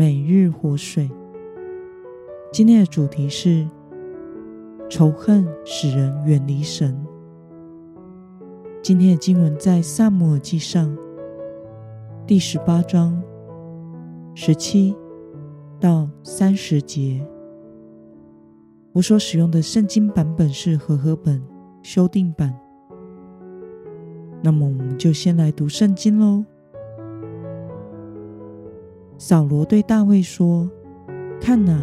[0.00, 1.10] 每日活水。
[2.50, 3.68] 今天的主题是
[4.88, 6.98] 仇恨使人远离神。
[8.82, 10.96] 今天的经文在撒母耳记上
[12.26, 13.22] 第十八章
[14.34, 14.96] 十七
[15.78, 17.22] 到三十节。
[18.92, 21.42] 我所使用的圣经版本是和合本
[21.82, 22.58] 修订版。
[24.42, 26.42] 那么，我们就先来读圣经喽。
[29.22, 30.66] 扫罗对大卫说
[31.42, 31.78] ：“看哪，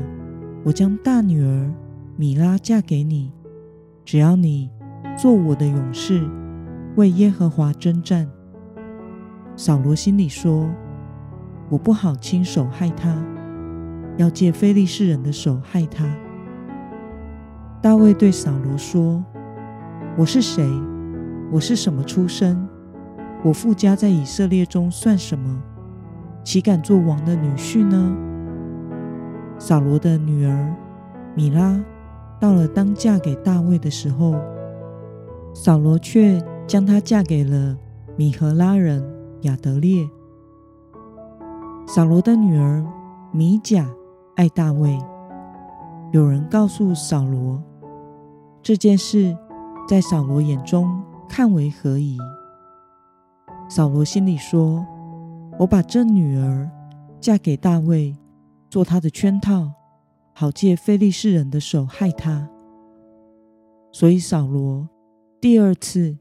[0.64, 1.72] 我将大女儿
[2.16, 3.32] 米拉嫁给你，
[4.04, 4.72] 只要你
[5.16, 6.28] 做我的勇士，
[6.96, 8.28] 为耶和华征战。”
[9.56, 10.68] 扫罗心里说
[11.70, 13.16] ：“我不好亲手害她，
[14.18, 16.12] 要借非利士人的手害她。”
[17.84, 19.24] 大卫对扫罗说
[20.18, 20.68] ：“我是谁？
[21.52, 22.68] 我是什么出身？
[23.44, 25.62] 我父家在以色列中算什么？”
[26.48, 28.16] 岂敢做王的女婿呢？
[29.60, 30.74] 扫罗的女儿
[31.36, 31.78] 米拉
[32.40, 34.34] 到了当嫁给大卫的时候，
[35.54, 37.78] 扫罗却将她嫁给了
[38.16, 39.04] 米荷拉人
[39.42, 40.10] 亚得列。
[41.86, 42.82] 扫罗的女儿
[43.34, 43.86] 米甲
[44.38, 44.98] 爱大卫，
[46.14, 47.62] 有人告诉扫罗
[48.64, 49.36] 这件事，
[49.86, 52.18] 在扫罗眼中看为何宜？
[53.68, 54.88] 扫罗心里说。
[55.60, 56.70] 我把这女儿
[57.20, 58.16] 嫁给大卫，
[58.70, 59.72] 做他的圈套，
[60.34, 62.48] 好借非利士人的手害他。
[63.92, 64.88] 所以扫罗
[65.42, 66.16] 第二次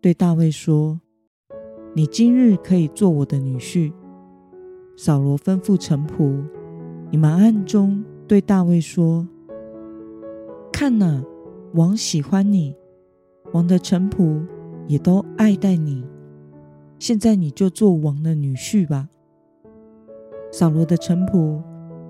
[0.00, 1.00] 对大卫说
[1.94, 3.92] ：“你今日可以做我的女婿。”
[4.98, 6.44] 扫罗吩咐臣仆
[7.12, 9.26] ：“你们暗中对大卫说：
[10.72, 11.22] 看哪，
[11.74, 12.74] 王喜欢你，
[13.52, 14.44] 王的臣仆
[14.88, 16.04] 也都爱戴你。”
[17.00, 19.08] 现在你就做王的女婿吧。
[20.52, 21.58] 扫罗的臣仆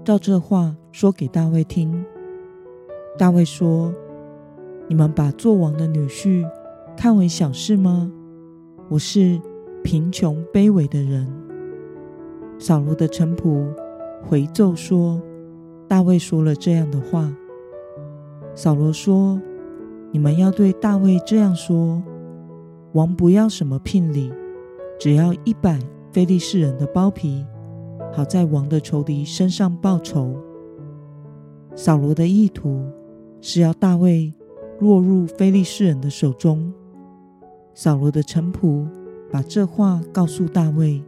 [0.04, 2.04] 照这话说给大卫听。
[3.16, 3.94] 大卫说
[4.90, 6.44] ：“你们把做王的女婿
[6.96, 8.10] 看为小事吗？
[8.88, 9.40] 我是
[9.84, 11.32] 贫穷卑微的人。”
[12.58, 13.72] 扫罗的臣仆
[14.24, 15.22] 回奏说
[15.86, 17.32] ：“大卫说了这样的话。”
[18.56, 19.40] 扫罗说
[20.10, 22.02] ：“你们要对大卫这样说：
[22.94, 24.32] 王不要什么聘礼。”
[25.00, 25.78] 只要一百
[26.12, 27.42] 非利士人的包皮，
[28.12, 30.36] 好在王的仇敌身上报仇。
[31.74, 32.84] 扫罗的意图
[33.40, 34.30] 是要大卫
[34.78, 36.70] 落入非利士人的手中。
[37.72, 38.86] 扫罗的臣仆
[39.32, 41.02] 把这话告诉大卫，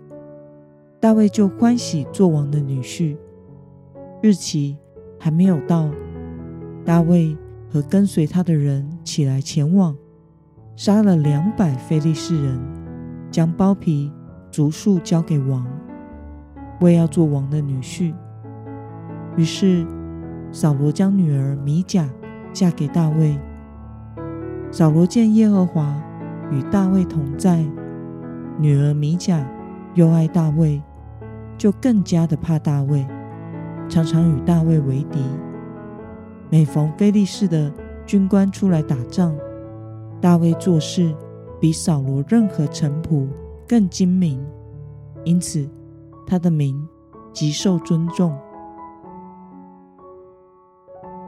[0.98, 3.14] 大卫就欢喜做王的女婿。
[4.22, 4.78] 日期
[5.18, 5.90] 还没有到，
[6.82, 7.36] 大卫
[7.70, 9.94] 和跟随他的人起来前往，
[10.76, 12.81] 杀了两百非利士人。
[13.32, 14.12] 将包皮
[14.50, 15.66] 逐数交给王，
[16.80, 18.14] 为要做王的女婿。
[19.36, 19.86] 于是
[20.52, 22.06] 扫罗将女儿米甲
[22.52, 23.36] 嫁给大卫。
[24.70, 25.98] 扫罗见耶和华
[26.50, 27.64] 与大卫同在，
[28.58, 29.42] 女儿米甲
[29.94, 30.82] 又爱大卫，
[31.56, 33.06] 就更加的怕大卫，
[33.88, 35.20] 常常与大卫为敌。
[36.50, 37.72] 每逢非利士的
[38.04, 39.34] 军官出来打仗，
[40.20, 41.14] 大卫做事。
[41.62, 43.28] 比扫罗任何臣仆
[43.68, 44.44] 更精明，
[45.24, 45.70] 因此
[46.26, 46.76] 他的名
[47.32, 48.36] 极受尊重。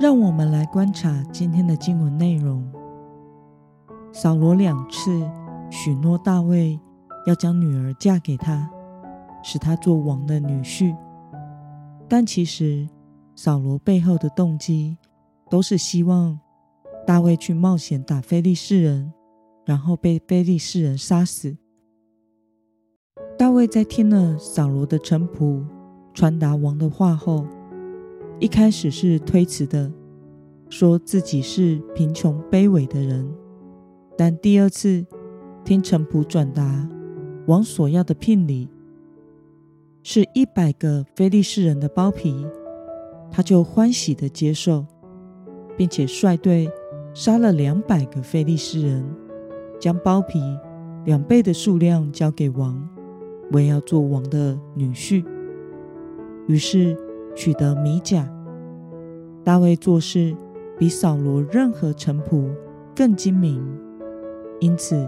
[0.00, 2.68] 让我们来观察今天的经文内容。
[4.12, 5.22] 扫罗两次
[5.70, 6.80] 许诺大卫
[7.28, 8.68] 要将女儿嫁给他，
[9.40, 10.96] 使他做王的女婿，
[12.08, 12.88] 但其实
[13.36, 14.98] 扫罗背后的动机
[15.48, 16.36] 都是希望
[17.06, 19.12] 大卫去冒险打非利士人。
[19.64, 21.56] 然后被非利士人杀死。
[23.38, 25.64] 大卫在听了扫罗的臣仆
[26.12, 27.46] 传达王的话后，
[28.38, 29.90] 一开始是推辞的，
[30.68, 33.28] 说自己是贫穷卑微的人。
[34.16, 35.04] 但第二次
[35.64, 36.88] 听臣仆转达
[37.46, 38.68] 王所要的聘礼
[40.02, 42.46] 是一百个非利士人的包皮，
[43.30, 44.86] 他就欢喜的接受，
[45.76, 46.70] 并且率队
[47.12, 49.04] 杀了两百个非利士人。
[49.84, 50.40] 将包皮
[51.04, 52.88] 两倍的数量交给王，
[53.52, 55.22] 为要做王的女婿。
[56.46, 56.96] 于是
[57.36, 58.26] 取得米甲。
[59.44, 60.34] 大卫做事
[60.78, 62.50] 比扫罗任何臣仆
[62.96, 63.62] 更精明，
[64.58, 65.06] 因此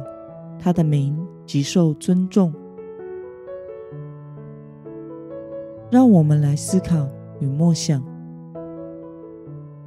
[0.59, 2.53] 他的名极受尊重。
[5.91, 7.09] 让我们来思考
[7.41, 8.05] 与默想：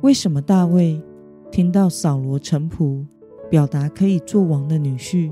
[0.01, 0.99] 为什么大卫
[1.51, 3.05] 听到扫罗臣仆
[3.49, 5.31] 表达可以做王的女婿，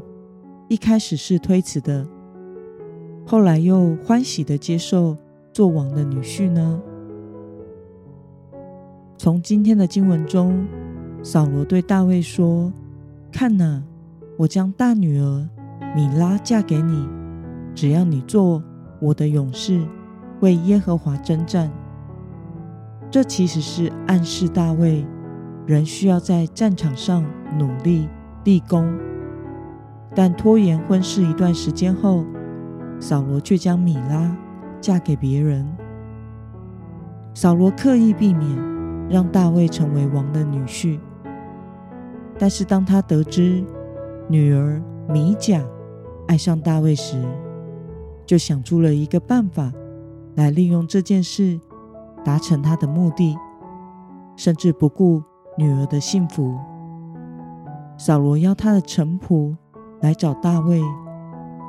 [0.67, 2.07] 一开始是推辞的，
[3.25, 5.15] 后来又欢喜的接受
[5.53, 6.81] 做王的女婿呢？
[9.19, 10.65] 从今天的经文中，
[11.21, 12.73] 扫罗对大卫说
[13.31, 13.83] ：“看哪，
[14.35, 15.47] 我将大女儿
[15.95, 17.07] 米拉嫁给你，
[17.75, 18.63] 只要你做
[18.99, 19.85] 我的勇士，
[20.39, 21.71] 为耶和华征战。”
[23.11, 25.05] 这其实是暗示大卫
[25.65, 27.23] 仍需要在战场上
[27.55, 28.09] 努力
[28.43, 28.97] 立功。
[30.15, 32.25] 但拖延婚事一段时间后，
[32.99, 34.35] 扫罗却将米拉
[34.81, 35.67] 嫁给别人。
[37.33, 38.77] 扫罗刻意避免。
[39.09, 40.99] 让大卫成为王的女婿，
[42.37, 43.63] 但是当他得知
[44.27, 45.63] 女儿米甲
[46.27, 47.23] 爱上大卫时，
[48.25, 49.71] 就想出了一个办法
[50.35, 51.57] 来利用这件事
[52.25, 53.33] 达成他的目的，
[54.35, 55.23] 甚至不顾
[55.57, 56.53] 女儿的幸福。
[57.97, 59.55] 扫罗邀他的臣仆
[60.01, 60.81] 来找大卫，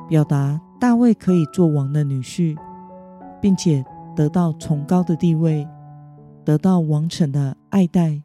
[0.07, 2.57] 表达大卫可以做王的女婿，
[3.41, 3.83] 并且
[4.15, 5.67] 得到崇高的地位。
[6.45, 8.23] 得到王臣的爱戴，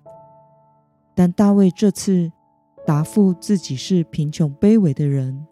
[1.15, 2.33] 但大卫这次
[2.87, 5.47] 答复自己是贫穷卑微的人，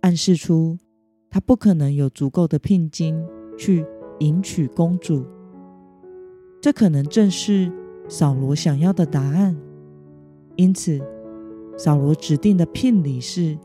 [0.00, 0.76] 暗示出
[1.30, 3.22] 他不可能有足够的聘金
[3.56, 3.86] 去
[4.18, 5.24] 迎娶公主。
[6.60, 7.70] 这可能正是
[8.08, 9.56] 扫罗想要的答案。
[10.56, 11.00] 因此，
[11.76, 13.58] 扫罗指定的聘礼是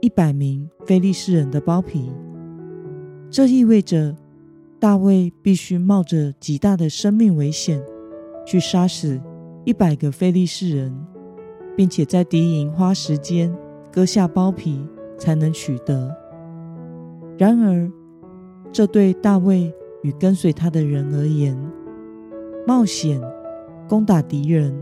[0.00, 2.10] 一百名非利士人的包皮，
[3.30, 4.16] 这意味着。
[4.80, 7.78] 大卫必须冒着极大的生命危险，
[8.46, 9.20] 去杀死
[9.62, 11.06] 一百个非利士人，
[11.76, 13.54] 并且在敌营花时间
[13.92, 14.82] 割下包皮
[15.18, 16.10] 才能取得。
[17.36, 17.92] 然而，
[18.72, 19.70] 这对大卫
[20.02, 21.54] 与跟随他的人而言，
[22.66, 23.20] 冒险
[23.86, 24.74] 攻打敌人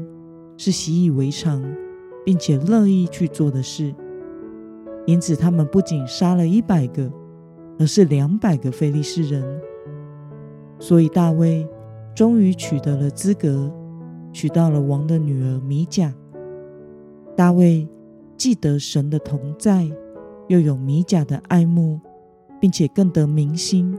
[0.56, 1.60] 是习以为常，
[2.28, 3.94] 并且乐意去做的事。
[5.06, 7.10] 因此，他们不仅杀了一百个，
[7.78, 9.42] 而是两百个非利士人。
[10.78, 11.66] 所以大卫
[12.14, 13.72] 终于取得了资格，
[14.30, 16.12] 娶到了王的女儿米甲。
[17.34, 17.88] 大卫
[18.36, 19.90] 既得神的同在，
[20.48, 21.98] 又有米甲的爱慕，
[22.60, 23.98] 并且更得民心，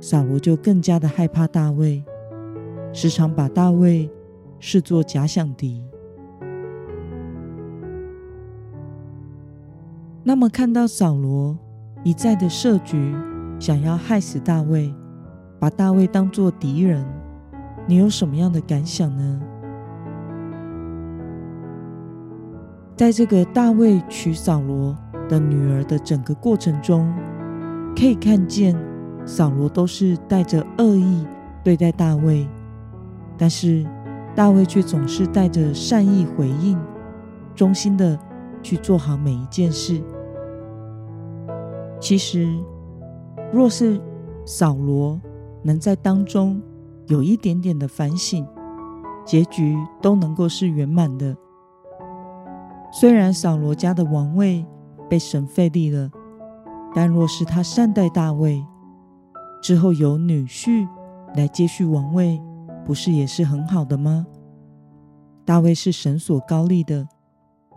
[0.00, 2.02] 扫罗就更加的害怕大卫，
[2.92, 4.10] 时常把大卫
[4.58, 5.84] 视作假想敌。
[10.26, 11.56] 那么，看到扫罗
[12.02, 13.14] 一再的设局，
[13.58, 14.92] 想要害死大卫。
[15.58, 17.02] 把大卫当作敌人，
[17.86, 19.40] 你有什么样的感想呢？
[22.96, 24.94] 在这个大卫娶扫罗
[25.28, 27.10] 的女儿的整个过程中，
[27.96, 28.76] 可以看见
[29.24, 31.26] 扫罗都是带着恶意
[31.62, 32.46] 对待大卫，
[33.38, 33.86] 但是
[34.34, 36.78] 大卫却总是带着善意回应，
[37.54, 38.18] 忠心的
[38.62, 40.02] 去做好每一件事。
[42.04, 42.46] 其实，
[43.50, 43.98] 若是
[44.44, 45.18] 扫罗，
[45.62, 46.60] 能在当中
[47.06, 48.46] 有一点点的反省，
[49.24, 51.34] 结局都能够是圆满的。
[52.92, 54.66] 虽然扫罗家的王位
[55.08, 56.10] 被神废立了，
[56.94, 58.62] 但若是他善待大卫，
[59.62, 60.86] 之后有女婿
[61.34, 62.38] 来接续王位，
[62.84, 64.26] 不是也是很好的吗？
[65.46, 67.08] 大卫是神所高立的，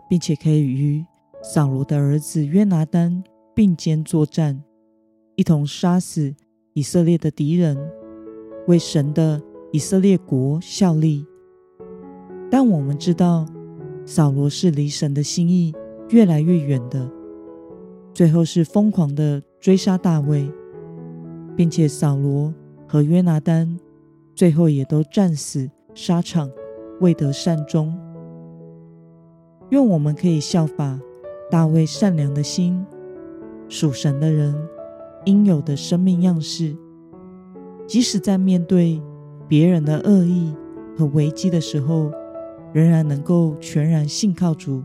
[0.06, 1.06] 并且可以与
[1.42, 3.24] 扫罗的儿子约拿单
[3.58, 4.62] 并肩作战，
[5.34, 6.32] 一同杀死。
[6.74, 7.76] 以色列的敌人，
[8.68, 11.26] 为神的以色列国效力。
[12.48, 13.44] 但我们知道，
[14.06, 15.74] 扫罗是离神的心意
[16.10, 17.10] 越来越远的，
[18.14, 20.48] 最后是疯狂的追杀大卫，
[21.56, 22.54] 并且扫罗
[22.86, 23.76] 和约拿单
[24.36, 26.48] 最后也都战死沙场，
[27.00, 27.92] 未得善终。
[29.70, 31.00] 愿我们可以效法
[31.50, 32.86] 大卫善良的心，
[33.68, 34.54] 属神的人。
[35.24, 36.74] 应有的生命样式，
[37.86, 39.02] 即使在面对
[39.46, 40.54] 别人的恶意
[40.96, 42.10] 和危机的时候，
[42.72, 44.82] 仍然能够全然信靠主，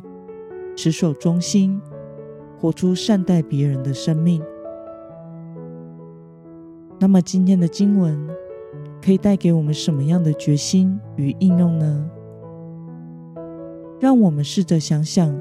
[0.75, 1.79] 持守忠心，
[2.59, 4.41] 活出善待别人的生命。
[6.99, 8.27] 那么，今天的经文
[9.01, 12.09] 可以带给我们什么样的决心与应用呢？
[13.99, 15.39] 让我们试着想想，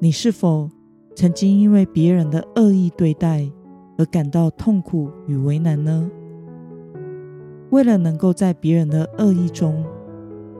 [0.00, 0.68] 你是否
[1.14, 3.48] 曾经因为别人的恶意对待
[3.96, 6.10] 而感到痛苦与为难呢？
[7.70, 9.84] 为了能够在别人的恶意中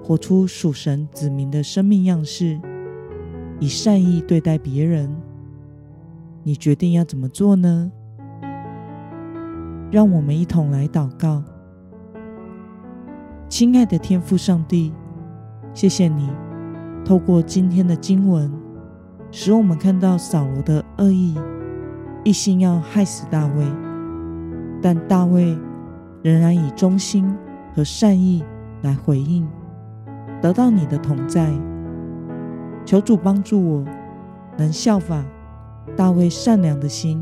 [0.02, 2.60] 活出属神子民的生命样式，
[3.58, 5.10] 以善意对待别人，
[6.44, 7.90] 你决定要怎么做呢？
[9.90, 11.42] 让我们一同来祷告。
[13.48, 14.92] 亲爱的天父上帝，
[15.72, 16.30] 谢谢你
[17.04, 18.50] 透过今天的经文，
[19.36, 21.36] 使我们看到扫罗的恶意，
[22.22, 23.66] 一心要害死大卫，
[24.80, 25.58] 但大卫
[26.22, 27.36] 仍然以忠心
[27.74, 28.44] 和善意
[28.82, 29.44] 来回应，
[30.40, 31.52] 得到你的同在。
[32.86, 33.84] 求主帮助我，
[34.56, 35.24] 能效法
[35.96, 37.20] 大卫善良的心，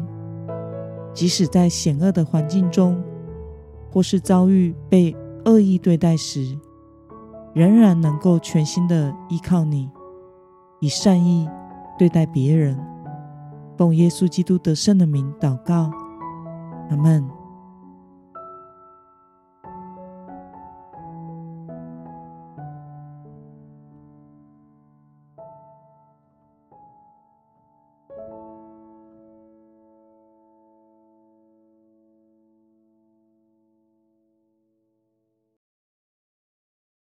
[1.15, 3.03] 即使在险恶的环境中，
[3.91, 5.17] 或是遭遇被
[5.47, 6.59] 恶意对待时，
[7.55, 9.89] 仍然能够全心的依靠你，
[10.79, 11.49] 以善意
[12.03, 12.77] 对待别人。
[13.79, 15.89] 奉耶稣基督得胜的名祷告，
[16.91, 17.42] 阿门。